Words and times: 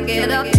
gotta 0.00 0.06
get 0.06 0.30
up. 0.30 0.55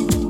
Thank 0.00 0.24
you 0.24 0.29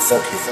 fuck 0.00 0.32
you. 0.32 0.44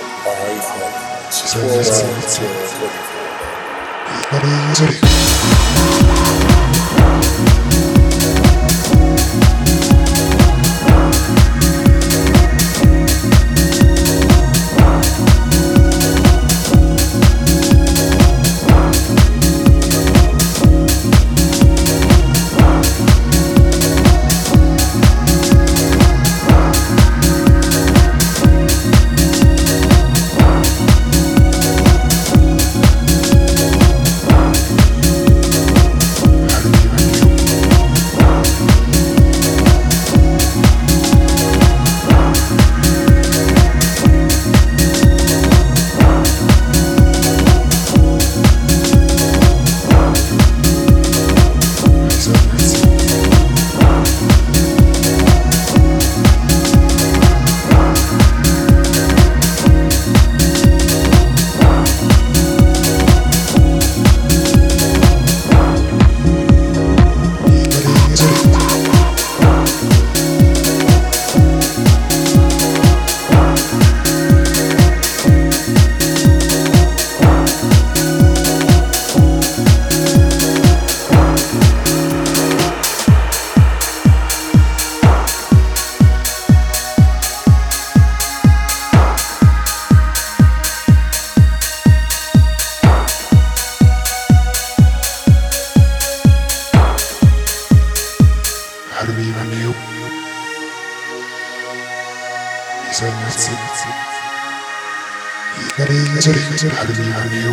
certezza 106.23 106.69
per 106.69 106.99
il 107.01 107.07
mio 107.31 107.53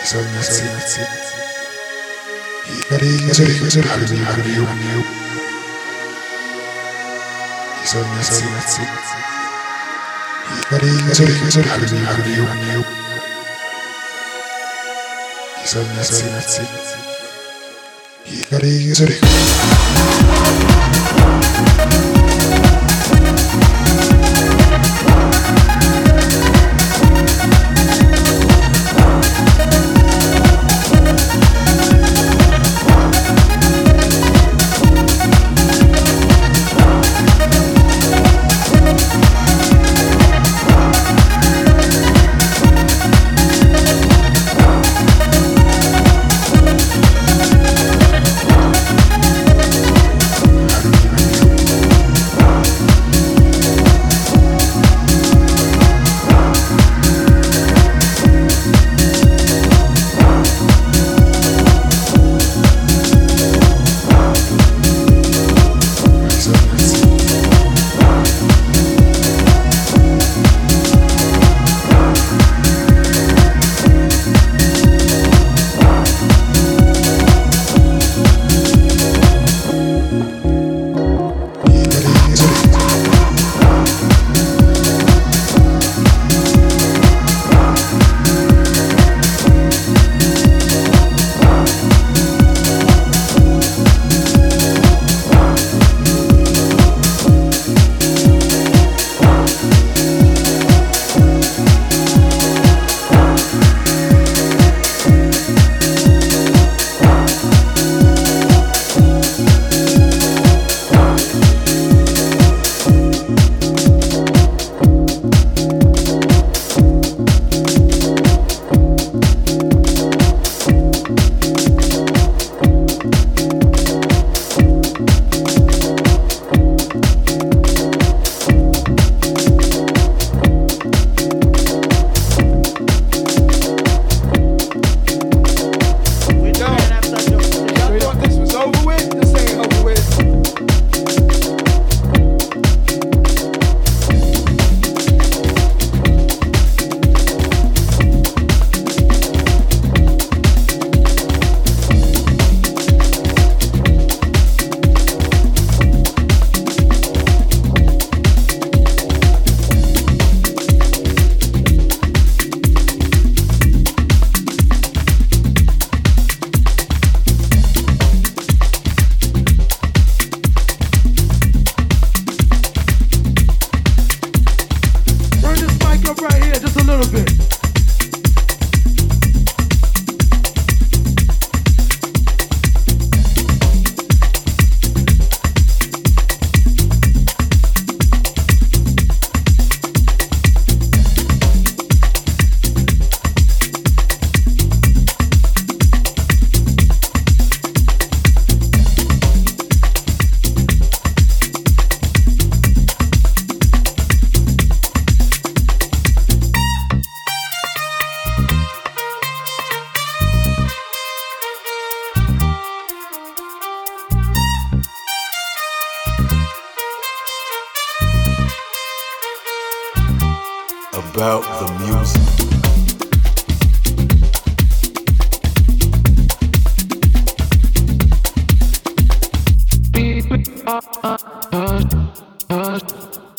bisogna 0.00 0.42
zitti 0.42 1.00
Icaria 2.76 3.32
certezza 3.32 3.80
per 3.80 4.10
il 4.10 4.66
mio 4.80 5.04
bisogna 7.80 8.22
zitti 8.22 8.82
Icaria 10.58 11.12
certezza 11.12 11.60
per 11.60 11.82
il 11.84 12.02
mio 12.64 12.84
bisogna 15.62 16.02
zitti 16.02 16.62
Icaria 18.24 18.92
certezza 18.92 19.74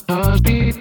Thursday, 0.07 0.71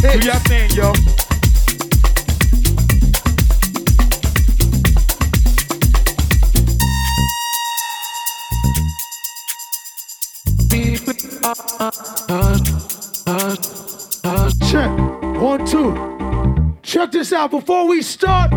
Do 0.00 0.08
your 0.20 0.34
thing, 0.48 0.70
yo. 0.70 0.92
Check. 14.70 14.90
One, 15.40 15.66
two. 15.66 16.78
Check 16.82 17.12
this 17.12 17.32
out. 17.32 17.50
Before 17.50 17.86
we 17.86 18.00
start, 18.00 18.50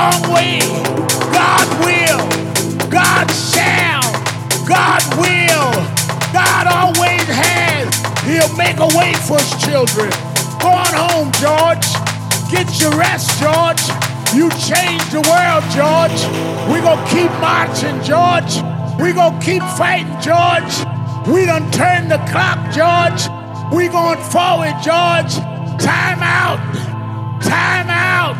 long 0.00 0.22
way. 0.32 0.60
God 1.36 1.68
will, 1.84 2.20
God 2.88 3.26
shall, 3.52 4.00
God 4.64 5.02
will, 5.20 5.72
God 6.32 6.64
always 6.80 7.26
has. 7.28 7.88
He'll 8.24 8.54
make 8.56 8.78
a 8.80 8.90
way 8.96 9.12
for 9.28 9.36
his 9.38 9.52
children. 9.60 10.08
Go 10.64 10.70
on 10.72 10.92
home, 11.04 11.30
George. 11.44 11.84
Get 12.50 12.66
your 12.80 12.96
rest, 12.96 13.28
George. 13.42 13.82
You 14.32 14.48
changed 14.70 15.10
the 15.12 15.22
world, 15.32 15.64
George. 15.76 16.20
We're 16.70 16.84
gonna 16.88 17.10
keep 17.14 17.32
marching, 17.44 17.98
George. 18.10 18.52
We're 19.00 19.18
gonna 19.20 19.44
keep 19.48 19.62
fighting, 19.80 20.16
George. 20.28 20.72
We 21.28 21.44
done 21.44 21.70
turned 21.70 22.10
the 22.10 22.20
clock, 22.32 22.60
George. 22.72 23.22
We 23.76 23.88
going 23.88 24.22
forward, 24.34 24.76
George. 24.88 25.32
Time 25.90 26.22
out. 26.40 26.60
Time 27.42 27.90
out. 27.90 28.36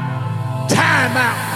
Time 0.70 1.16
out. 1.16 1.49